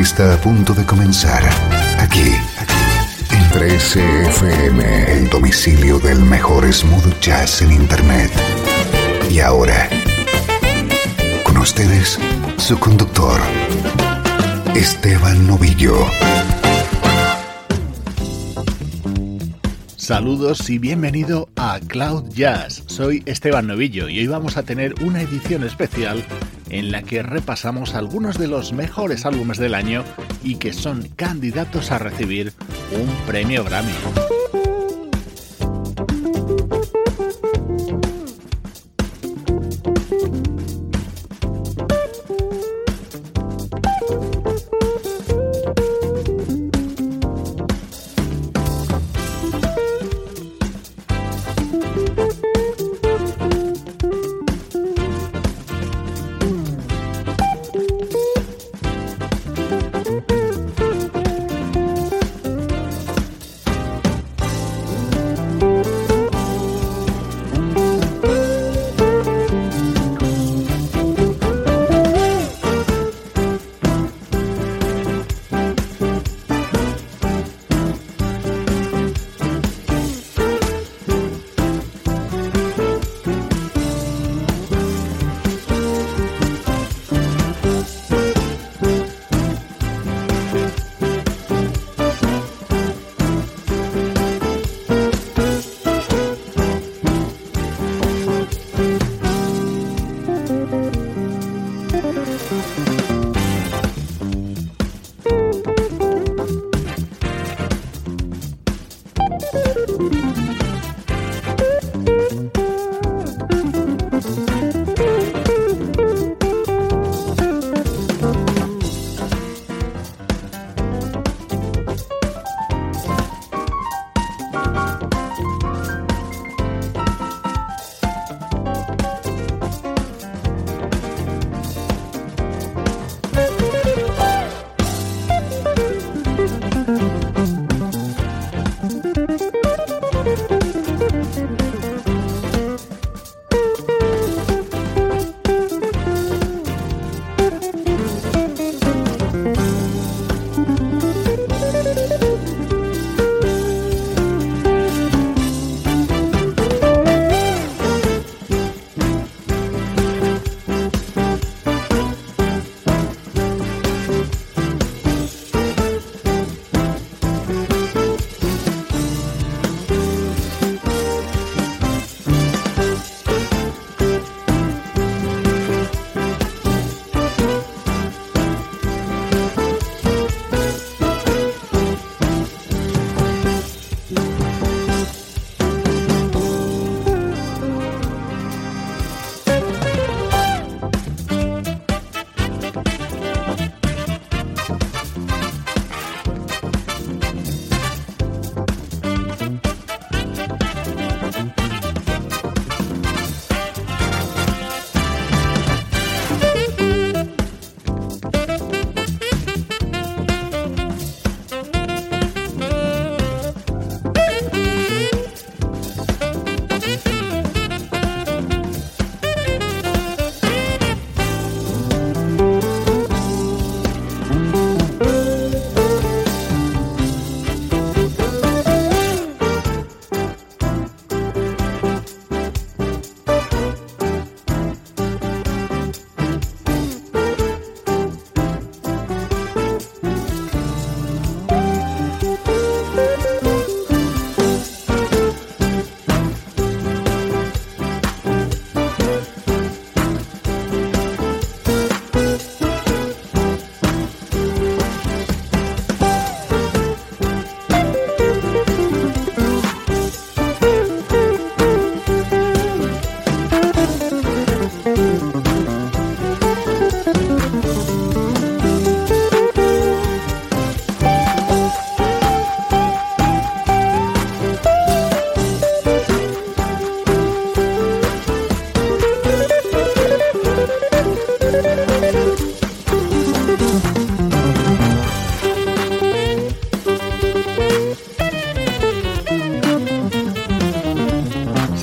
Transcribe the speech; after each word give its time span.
Está 0.00 0.34
a 0.34 0.36
punto 0.36 0.74
de 0.74 0.84
comenzar 0.84 1.42
aquí, 1.98 2.32
en 3.30 3.42
13FM, 3.50 5.08
el 5.08 5.30
domicilio 5.30 5.98
del 5.98 6.20
mejor 6.20 6.70
smooth 6.70 7.18
jazz 7.20 7.62
en 7.62 7.72
Internet. 7.72 8.30
Y 9.30 9.40
ahora, 9.40 9.88
con 11.44 11.56
ustedes, 11.56 12.18
su 12.58 12.78
conductor, 12.78 13.40
Esteban 14.74 15.46
Novillo. 15.46 15.96
Saludos 19.96 20.68
y 20.68 20.78
bienvenido 20.78 21.48
a 21.56 21.80
Cloud 21.80 22.28
Jazz. 22.34 22.84
Soy 22.86 23.22
Esteban 23.24 23.66
Novillo 23.66 24.08
y 24.08 24.18
hoy 24.18 24.26
vamos 24.26 24.56
a 24.58 24.62
tener 24.62 24.94
una 25.02 25.22
edición 25.22 25.64
especial 25.64 26.22
en 26.70 26.92
la 26.92 27.02
que 27.02 27.22
repasamos 27.22 27.94
algunos 27.94 28.38
de 28.38 28.48
los 28.48 28.72
mejores 28.72 29.26
álbumes 29.26 29.58
del 29.58 29.74
año 29.74 30.04
y 30.42 30.56
que 30.56 30.72
son 30.72 31.08
candidatos 31.16 31.90
a 31.90 31.98
recibir 31.98 32.52
un 32.92 33.08
premio 33.26 33.64
Grammy. 33.64 34.35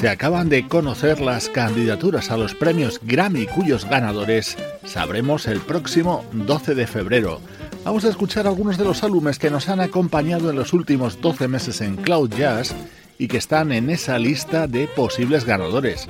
Acaban 0.09 0.50
de 0.50 0.67
conocer 0.67 1.21
las 1.21 1.50
candidaturas 1.50 2.31
a 2.31 2.38
los 2.38 2.55
premios 2.55 3.00
Grammy 3.03 3.45
cuyos 3.45 3.85
ganadores 3.85 4.57
sabremos 4.85 5.47
el 5.47 5.59
próximo 5.61 6.25
12 6.33 6.75
de 6.75 6.88
febrero. 6.88 7.39
Vamos 7.83 8.03
a 8.05 8.09
escuchar 8.09 8.47
algunos 8.47 8.77
de 8.77 8.85
los 8.85 9.03
álbumes 9.03 9.39
que 9.39 9.50
nos 9.50 9.69
han 9.69 9.79
acompañado 9.79 10.50
en 10.50 10.55
los 10.55 10.73
últimos 10.73 11.21
12 11.21 11.47
meses 11.47 11.81
en 11.81 11.95
Cloud 11.95 12.31
Jazz 12.31 12.75
y 13.17 13.27
que 13.27 13.38
están 13.38 13.71
en 13.71 13.89
esa 13.89 14.17
lista 14.19 14.67
de 14.67 14.88
posibles 14.88 15.45
ganadores. 15.45 16.07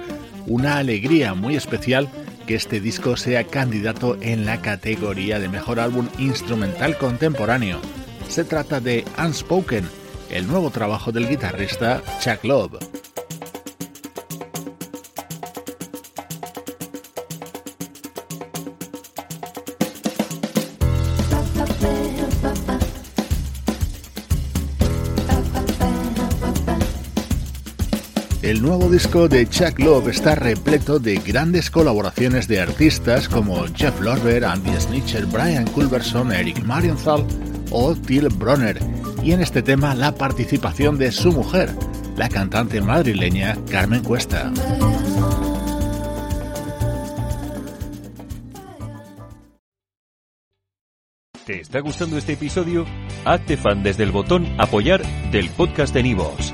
Una 0.47 0.77
alegría 0.77 1.33
muy 1.33 1.55
especial 1.55 2.09
que 2.47 2.55
este 2.55 2.79
disco 2.79 3.17
sea 3.17 3.43
candidato 3.45 4.17
en 4.21 4.45
la 4.45 4.61
categoría 4.61 5.39
de 5.39 5.49
mejor 5.49 5.79
álbum 5.79 6.07
instrumental 6.17 6.97
contemporáneo. 6.97 7.79
Se 8.29 8.43
trata 8.43 8.79
de 8.79 9.05
Unspoken, 9.17 9.87
el 10.29 10.47
nuevo 10.47 10.69
trabajo 10.69 11.11
del 11.11 11.27
guitarrista 11.27 12.01
Chuck 12.21 12.43
Love. 12.43 13.02
El 28.43 28.61
nuevo 28.61 28.89
disco 28.89 29.29
de 29.29 29.47
Chuck 29.47 29.79
Love 29.79 30.09
está 30.09 30.35
repleto 30.35 30.99
de 30.99 31.15
grandes 31.15 31.71
colaboraciones 31.71 32.45
de 32.49 32.59
artistas 32.59 33.29
como 33.29 33.65
Jeff 33.73 34.01
Lorber, 34.01 34.43
Andy 34.43 34.69
Snitcher, 34.81 35.25
Brian 35.27 35.65
Culberson, 35.67 36.29
Eric 36.33 36.61
Marienthal 36.65 37.25
o 37.71 37.95
Till 37.95 38.27
Bronner, 38.27 38.77
y 39.23 39.31
en 39.31 39.39
este 39.39 39.61
tema 39.61 39.95
la 39.95 40.13
participación 40.13 40.97
de 40.97 41.13
su 41.13 41.31
mujer, 41.31 41.73
la 42.17 42.27
cantante 42.27 42.81
madrileña 42.81 43.55
Carmen 43.71 44.03
Cuesta. 44.03 44.51
¿Te 51.45 51.61
está 51.61 51.79
gustando 51.79 52.17
este 52.17 52.33
episodio? 52.33 52.85
Hazte 53.23 53.55
fan 53.55 53.83
desde 53.83 54.03
el 54.03 54.11
botón 54.11 54.45
apoyar 54.59 55.01
del 55.31 55.49
podcast 55.49 55.93
de 55.93 56.03
Nivos. 56.03 56.53